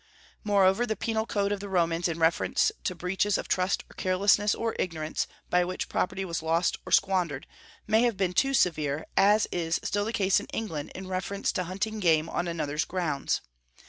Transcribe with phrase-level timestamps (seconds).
[0.43, 4.55] Moreover, the penal code of the Romans in reference to breaches of trust or carelessness
[4.55, 7.45] or ignorance, by which property was lost or squandered,
[7.85, 11.65] may have been too severe, as is still the case in England in reference to
[11.65, 13.41] hunting game on another's grounds.